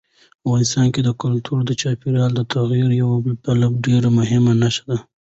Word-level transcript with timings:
افغانستان 0.45 0.85
کې 0.93 1.01
کلتور 1.23 1.59
د 1.65 1.71
چاپېریال 1.81 2.31
د 2.35 2.41
تغیر 2.53 2.89
یوه 3.01 3.17
بله 3.45 3.67
ډېره 3.85 4.09
مهمه 4.17 4.51
نښه 4.61 4.83
ده. 4.89 4.97